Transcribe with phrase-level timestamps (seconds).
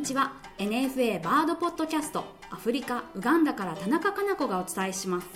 [0.00, 0.32] にちは。
[0.56, 5.26] NFA バードポッドキャストアフリカウガンダから田中かな子がお伝えします。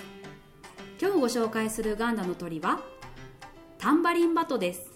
[0.99, 2.81] 今日ご紹介するウガンダの鳥は
[3.79, 4.91] タンバリンバトです。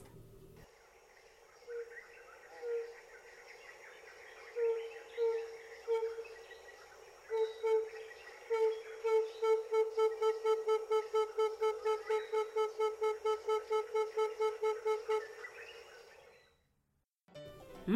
[17.86, 17.94] うー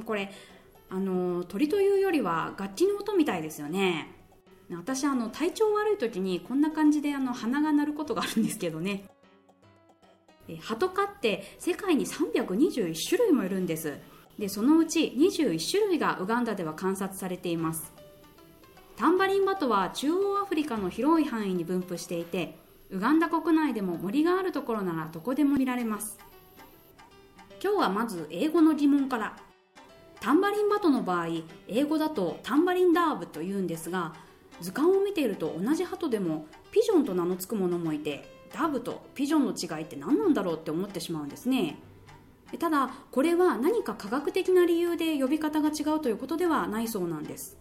[0.00, 0.30] んこれ
[0.94, 4.12] あの鳥というよりは楽器の音みたいですよね。
[4.70, 9.04] 私あの体調悪い時にこんな感じであの鼻が鳴ることがあるんですけどね。
[10.60, 13.98] ハトカって世界に321種類もいるんです。
[14.38, 17.92] でそのうち21種類がウガンダでは観察されています。
[18.96, 22.56] タンバリンバトは中央アフリカの広い範囲に分布していて
[22.90, 26.20] ウガンダ国内でも森があるところならどこでも見られます。
[27.60, 29.53] 今日はまず英語の疑問から。
[30.24, 31.26] タンバリンバトの場合
[31.68, 34.14] 英語だとタンバリンダーブと言うんですが
[34.62, 41.76] 図鑑を見ていると同じ鳩でもピジョンと名の付くものもいてダーブとピジョンの違いって何なんだろうって思ってしまうんですね。
[42.58, 47.58] ただこれは何か科学的な理由で呼び方が違うということではないそうなんです。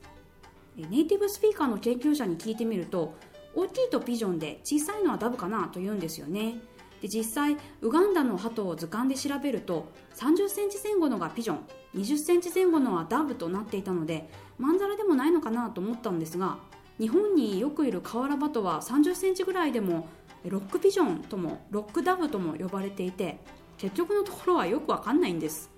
[0.77, 3.13] ネイティブスピーカーの研究者に聞いてみると
[3.53, 6.61] 大きいとピジョンで小さいのはダブかなと言うんですよね。
[7.03, 11.59] で実際ウガンダの鳩を図鑑で調べると30センチ前後のがピジョン
[11.95, 16.59] 20センチ前後のはダブとなっていたのでまんざらでもないのかなと思ったんですが
[16.99, 20.07] 日本によくいるカワラバトは30センチぐらいでも
[20.47, 23.37] ロックピジョンともロックダブとも呼ばれていて
[23.77, 25.69] 結局のところはよくわかんないんです。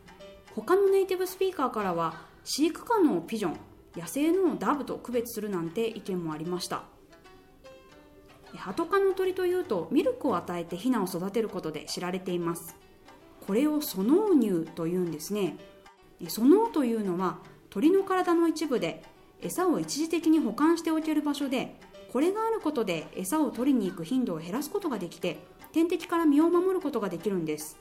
[0.54, 3.58] 他のネイティブスピーカーからは飼育下のピジョン
[3.96, 6.84] 野生のダブと区別するなんて意見もありました。
[8.56, 12.76] ハト科の鳥というとミルクを与えてヒナを育てることで知られています。
[13.46, 15.58] これをソノー乳というんですね。
[16.28, 17.40] ソノーというのは
[17.70, 19.04] 鳥の体の一部で
[19.42, 21.76] 餌を一時的に保管しておける場所で
[22.12, 25.40] これがあることで餌を取りに行く頻度を減らすことができて
[25.74, 27.78] 天敵から身を守ることができるんです。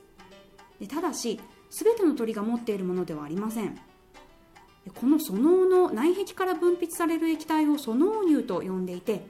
[0.80, 1.40] でただし
[1.70, 3.78] 全ての鳥が持っているものではありません。
[5.00, 9.26] このソノーの内壁から分泌される液体をソノー乳と呼んでいて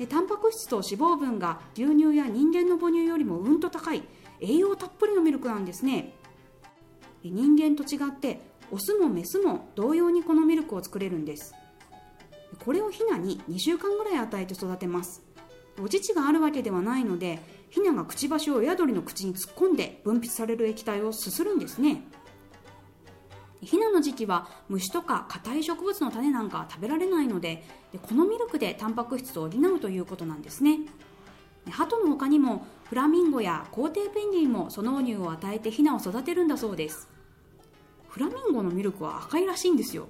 [0.00, 4.02] でタンパク質と脂肪分が牛乳や人間の母乳よりもうんと高い
[4.40, 6.14] 栄養たっぷりのミルクなんですね。
[7.22, 8.40] 人間と違って
[8.70, 11.54] オスもメスも同様にこのミルクを作れるんです。
[12.64, 15.22] これをヒナに2週間ぐらい与えて育てます。
[15.78, 17.38] お乳があるわけではないので
[17.68, 22.04] ヒナがくちばしを親鳥の口に突っ込んで分泌される液体をすするんですね。
[23.62, 27.62] ヒナの時期は虫とか硬い植物の種なんかは食べられないので
[27.92, 30.78] でこのミルクでタンパク質を補うということなんですね。
[31.70, 37.08] ハトの他にもフラミンゴやコウテイペンギンもその乳を与えてヒナを育てるんだそうです。
[38.08, 40.08] フラミンゴのミルクは赤いらしいんですよ。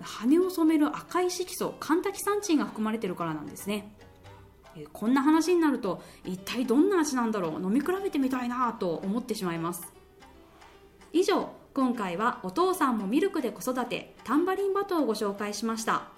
[0.00, 3.94] 羽を染める赤い色素カンタキサンチンが含まれてるからなんですね。
[4.92, 7.62] こんな話になると一体どんな味なんだろう。
[7.62, 9.92] 飲み比べてみたいなと思ってしまいます。
[11.12, 16.08] 以上今回はお父さんもミルクで子育てタンバリンバトをご紹介しました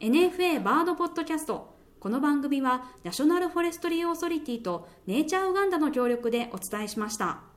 [0.00, 7.49] NFA バードポッドキャストこの番組はナショナルフォレストリーオーソリティとネイチャーウガンダの協力でお伝えしました。